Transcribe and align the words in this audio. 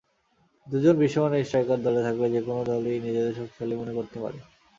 দুজন 0.67 0.95
বিশ্বমানের 0.97 1.45
স্ট্রাইকার 1.45 1.79
দলে 1.83 2.01
থাকলে 2.03 2.27
যেকোনো 2.29 2.61
দলই 2.69 2.97
নিজেদের 2.99 3.37
শক্তিশালী 3.39 3.75
মনে 3.75 3.93
করতে 3.97 4.17
পারে। 4.23 4.37